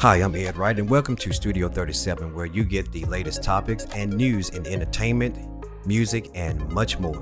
[0.00, 3.84] Hi, I'm Ed Wright, and welcome to Studio 37, where you get the latest topics
[3.86, 5.36] and news in entertainment,
[5.84, 7.20] music, and much more.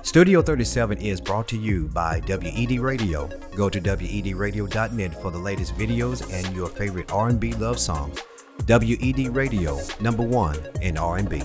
[0.00, 3.28] Studio 37 is brought to you by WED Radio.
[3.54, 8.18] Go to wedradio.net for the latest videos and your favorite R&B love songs.
[8.66, 11.42] WED Radio, number one in R&B.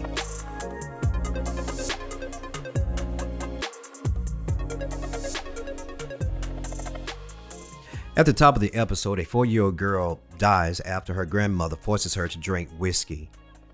[8.15, 11.75] At the top of the episode, a four year old girl dies after her grandmother
[11.75, 13.29] forces her to drink whiskey.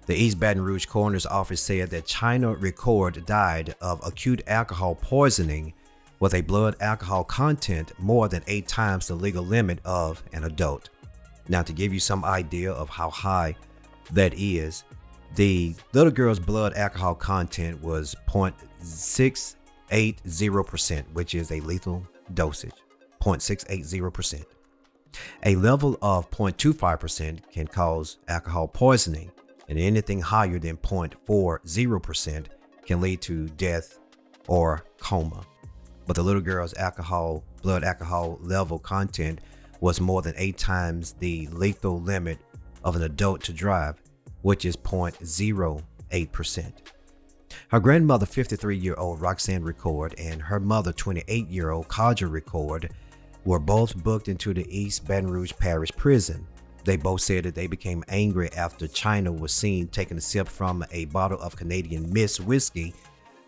[0.05, 5.71] The East Baton Rouge coroner's office said that China Record died of acute alcohol poisoning
[6.19, 10.89] with a blood alcohol content more than eight times the legal limit of an adult.
[11.47, 13.55] Now, to give you some idea of how high
[14.11, 14.83] that is,
[15.35, 22.73] the little girl's blood alcohol content was 0.680%, which is a lethal dosage.
[23.21, 24.56] 0.680%.
[25.45, 29.31] A level of 0.25% can cause alcohol poisoning,
[29.67, 32.45] and anything higher than 0.40%
[32.85, 33.99] can lead to death
[34.47, 35.45] or coma.
[36.05, 39.41] But the little girl's alcohol blood alcohol level content
[39.81, 42.39] was more than 8 times the lethal limit
[42.83, 44.01] of an adult to drive,
[44.41, 46.73] which is 0.08%.
[47.69, 52.91] Her grandmother, 53 year old Roxanne Record, and her mother, 28 year old Kaja Record,
[53.45, 56.45] were both booked into the East Baton Rouge Parish Prison.
[56.83, 60.85] They both said that they became angry after China was seen taking a sip from
[60.91, 62.93] a bottle of Canadian Mist whiskey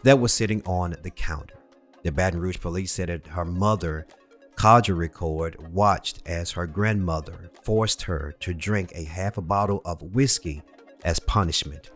[0.04, 1.56] that was sitting on the counter.
[2.04, 4.08] The Baton Rouge police said that her mother,
[4.56, 10.02] Kaja Record, watched as her grandmother forced her to drink a half a bottle of
[10.02, 10.62] whiskey
[11.04, 11.92] as punishment.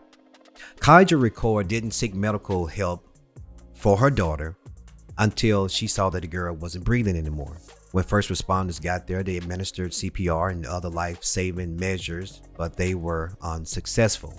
[0.80, 3.06] Kaja Record didn't seek medical help
[3.72, 4.56] for her daughter
[5.18, 7.58] until she saw that the girl wasn't breathing anymore.
[7.94, 12.96] When first responders got there, they administered CPR and other life saving measures, but they
[12.96, 14.34] were unsuccessful.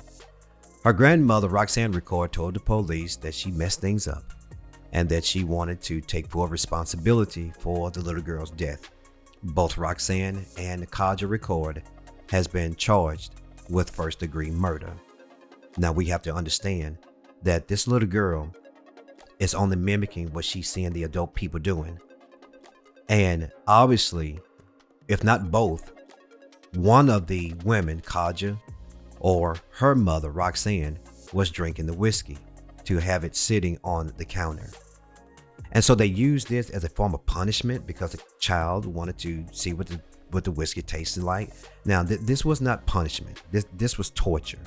[0.83, 4.25] Her grandmother, Roxanne Record, told the police that she messed things up
[4.91, 8.89] and that she wanted to take full responsibility for the little girl's death.
[9.41, 11.81] Both Roxanne and Kaja Record
[12.31, 13.35] has been charged
[13.69, 14.91] with first degree murder.
[15.77, 16.97] Now we have to understand
[17.43, 18.53] that this little girl
[19.39, 22.01] is only mimicking what she's seeing the adult people doing.
[23.09, 24.39] And obviously,
[25.07, 25.91] if not both,
[26.73, 28.59] one of the women, Kaja,
[29.19, 30.99] or her mother, Roxanne,
[31.33, 32.37] was drinking the whiskey
[32.85, 34.69] to have it sitting on the counter.
[35.71, 39.45] And so they used this as a form of punishment because the child wanted to
[39.51, 40.01] see what the
[40.31, 41.51] what the whiskey tasted like.
[41.85, 43.41] Now, th- this was not punishment.
[43.51, 44.59] This this was torture.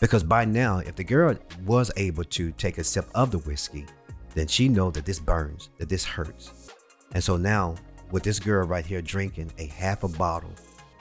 [0.00, 3.86] Because by now, if the girl was able to take a sip of the whiskey,
[4.34, 6.70] then she know that this burns, that this hurts.
[7.14, 7.76] And so now,
[8.10, 10.52] with this girl right here drinking a half a bottle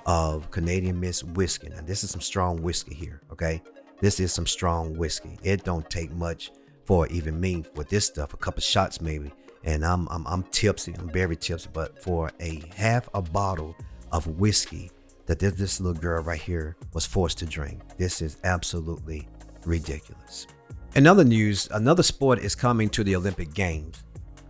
[0.05, 1.69] of Canadian Mist whiskey.
[1.69, 3.61] Now, this is some strong whiskey here, okay?
[3.99, 5.37] This is some strong whiskey.
[5.43, 6.51] It don't take much
[6.85, 9.31] for even me with this stuff, a couple shots maybe,
[9.63, 10.93] and I'm, I'm I'm tipsy.
[10.99, 11.69] I'm very tipsy.
[11.71, 13.75] But for a half a bottle
[14.11, 14.91] of whiskey
[15.25, 19.27] that this, this little girl right here was forced to drink, this is absolutely
[19.65, 20.47] ridiculous.
[20.95, 24.03] In other news, another sport is coming to the Olympic Games,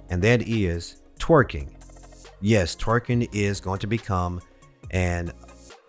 [0.09, 1.69] and that is twerking.
[2.41, 4.41] Yes, twerking is going to become
[4.91, 5.31] an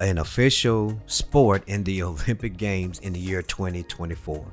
[0.01, 4.45] an official sport in the Olympic Games in the year 2024.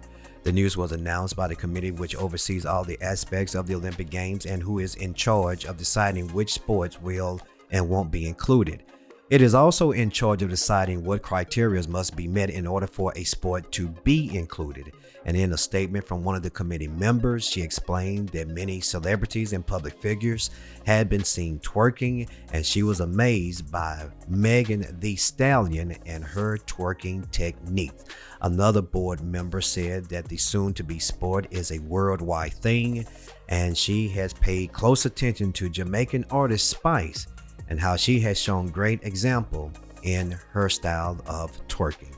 [0.44, 4.10] The news was announced by the committee which oversees all the aspects of the Olympic
[4.10, 8.84] Games and who is in charge of deciding which sports will and won't be included.
[9.32, 13.14] It is also in charge of deciding what criteria must be met in order for
[13.16, 14.92] a sport to be included.
[15.24, 19.54] And in a statement from one of the committee members, she explained that many celebrities
[19.54, 20.50] and public figures
[20.86, 27.32] had been seen twerking, and she was amazed by Megan Thee Stallion and her twerking
[27.32, 27.94] technique.
[28.42, 33.08] Another board member said that the soon to be sport is a worldwide thing,
[33.48, 37.28] and she has paid close attention to Jamaican artist Spice
[37.72, 39.72] and how she has shown great example
[40.04, 42.14] in her style of twerking.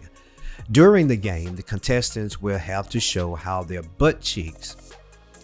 [0.71, 4.93] During the game, the contestants will have to show how their butt cheeks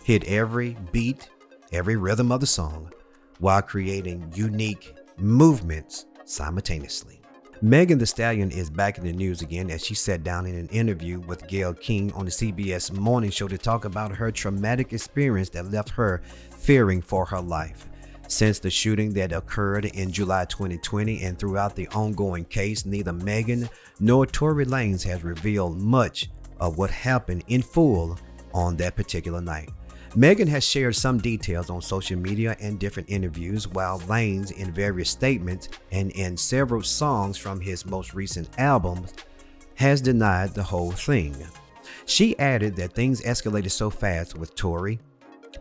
[0.03, 1.29] hit every beat,
[1.71, 2.91] every rhythm of the song,
[3.37, 7.21] while creating unique movements simultaneously.
[7.61, 10.69] Megan Thee Stallion is back in the news again as she sat down in an
[10.69, 15.49] interview with Gayle King on the CBS Morning Show to talk about her traumatic experience
[15.49, 17.87] that left her fearing for her life.
[18.29, 23.67] Since the shooting that occurred in July 2020 and throughout the ongoing case, neither Megan
[23.99, 26.29] nor Tory Lanez has revealed much
[26.59, 28.19] of what happened in full
[28.53, 29.71] on that particular night.
[30.15, 35.09] Megan has shared some details on social media and different interviews, while Lanez, in various
[35.09, 39.11] statements and in several songs from his most recent albums,
[39.73, 41.35] has denied the whole thing.
[42.05, 44.99] She added that things escalated so fast with Tory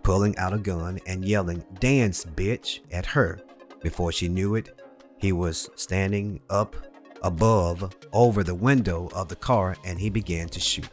[0.03, 3.41] pulling out a gun and yelling, Dance, bitch, at her.
[3.83, 4.81] Before she knew it,
[5.19, 6.77] he was standing up
[7.23, 10.89] above over the window of the car and he began to shoot.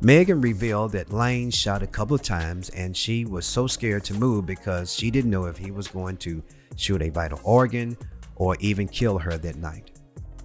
[0.00, 4.14] Megan revealed that Lane shot a couple of times and she was so scared to
[4.14, 6.42] move because she didn't know if he was going to
[6.76, 7.96] shoot a vital organ
[8.36, 9.90] or even kill her that night.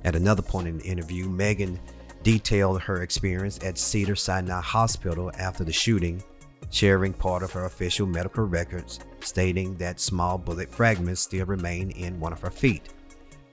[0.04, 1.80] At another point in the interview, Megan
[2.22, 6.22] detailed her experience at Cedars-Sinai Hospital after the shooting,
[6.70, 12.20] sharing part of her official medical records, stating that small bullet fragments still remain in
[12.20, 12.94] one of her feet.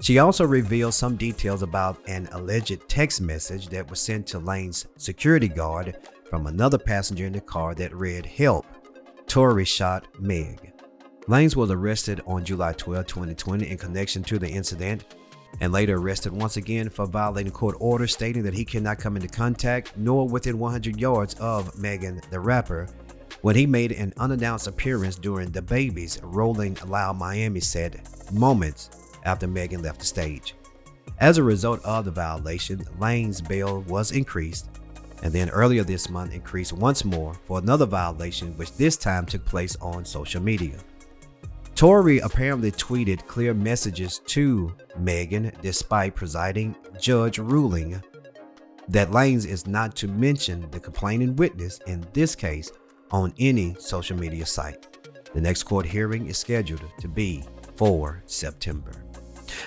[0.00, 4.86] She also revealed some details about an alleged text message that was sent to Lane's
[4.96, 5.96] security guard
[6.28, 8.66] from another passenger in the car that read, Help,
[9.26, 10.72] Tory shot Meg.
[11.28, 15.04] Lanez was arrested on July 12, 2020 in connection to the incident
[15.60, 19.28] and later arrested once again for violating court orders stating that he cannot come into
[19.28, 22.88] contact nor within 100 yards of Megan the rapper
[23.42, 28.90] when he made an unannounced appearance during DaBaby's Rolling Loud Miami set moments
[29.24, 30.54] after Megan left the stage.
[31.18, 34.68] As a result of the violation, Lane's bail was increased
[35.22, 39.44] and then earlier this month increased once more for another violation, which this time took
[39.44, 40.78] place on social media.
[41.74, 48.02] Tory apparently tweeted clear messages to Megan despite presiding judge ruling
[48.88, 52.70] that Lanez is not to mention the complaining witness in this case
[53.12, 54.86] on any social media site.
[55.34, 57.44] The next court hearing is scheduled to be
[57.76, 58.92] for September.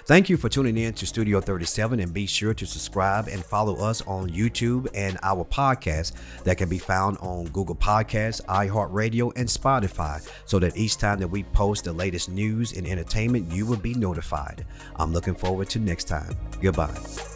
[0.06, 3.76] Thank you for tuning in to Studio 37 and be sure to subscribe and follow
[3.76, 6.14] us on YouTube and our podcast
[6.44, 11.28] that can be found on Google Podcasts, iHeartRadio, and Spotify so that each time that
[11.28, 14.66] we post the latest news and entertainment, you will be notified.
[14.96, 16.36] I'm looking forward to next time.
[16.62, 17.35] Goodbye.